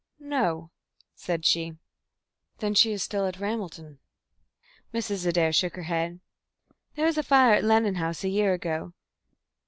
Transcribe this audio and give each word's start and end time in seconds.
"No," 0.25 0.71
said 1.13 1.45
she. 1.45 1.77
"Then 2.57 2.73
she 2.73 2.91
is 2.91 3.03
still 3.03 3.27
at 3.27 3.39
Ramelton?" 3.39 3.99
Mrs. 4.91 5.27
Adair 5.27 5.53
shook 5.53 5.75
her 5.75 5.83
head. 5.83 6.21
"There 6.95 7.05
was 7.05 7.19
a 7.19 7.23
fire 7.23 7.53
at 7.53 7.63
Lennon 7.63 7.93
House 8.01 8.23
a 8.23 8.29
year 8.29 8.55
ago. 8.55 8.93